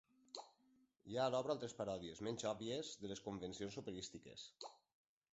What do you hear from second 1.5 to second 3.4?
altres paròdies –menys òbvies– de les